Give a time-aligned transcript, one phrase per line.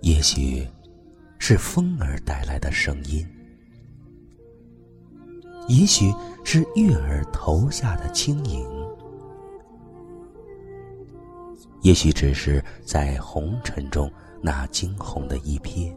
[0.00, 0.66] 也许
[1.38, 3.26] 是风儿带来的声音，
[5.68, 6.12] 也许
[6.44, 8.68] 是月儿投下的轻盈，
[11.80, 14.10] 也许只是在红尘中
[14.42, 15.90] 那惊鸿的一瞥。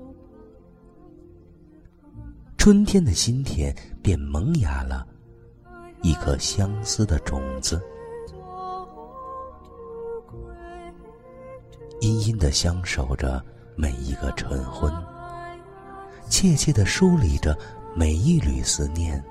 [2.57, 5.05] 春天的心田便萌芽了
[6.01, 7.81] 一颗相思的种子，
[11.99, 13.43] 殷殷的相守着
[13.75, 14.93] 每一个晨昏，
[16.29, 17.57] 切切的梳理着
[17.95, 19.23] 每一缕思念，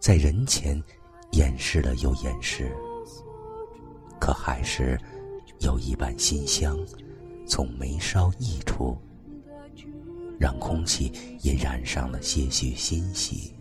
[0.00, 0.82] 在人前
[1.32, 2.74] 掩饰了又掩饰，
[4.20, 4.98] 可还是
[5.60, 6.78] 有一瓣馨香
[7.46, 8.96] 从眉梢溢出。
[10.36, 13.54] 让空气也染上了些许欣喜。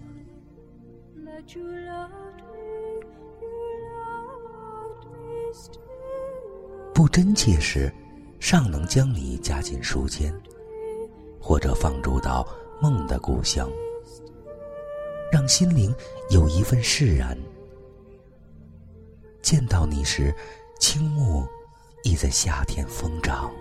[7.03, 7.91] 不真切时，
[8.39, 10.33] 尚能将你夹进书间，
[11.37, 12.47] 或者放逐到
[12.81, 13.69] 梦的故乡，
[15.29, 15.93] 让心灵
[16.29, 17.37] 有一份释然。
[19.41, 20.33] 见到你时，
[20.79, 21.45] 青木
[22.05, 23.51] 已在夏天疯长，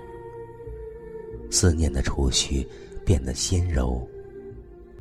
[1.50, 2.64] 思念的触须。
[3.04, 4.08] 变得纤柔，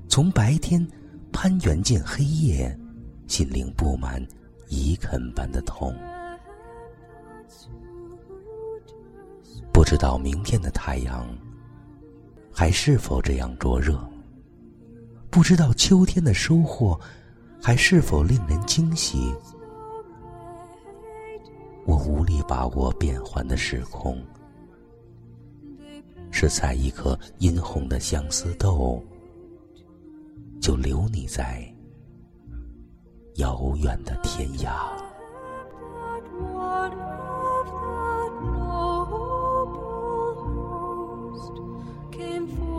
[0.09, 0.83] 从白天
[1.31, 2.75] 攀援进黑夜，
[3.27, 4.19] 心灵布满
[4.67, 5.95] 遗啃般的痛。
[9.91, 11.27] 知道明天的太阳
[12.49, 13.99] 还是否这样灼热？
[15.29, 16.97] 不知道秋天的收获
[17.61, 19.35] 还是否令人惊喜？
[21.85, 24.17] 我无力把握变幻的时空。
[26.31, 29.03] 是采一颗殷红的相思豆，
[30.61, 31.69] 就留你在
[33.35, 34.71] 遥远的天涯。
[42.21, 42.70] came for